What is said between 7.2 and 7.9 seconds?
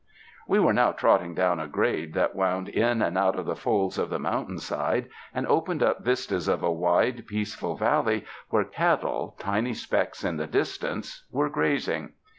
peaceful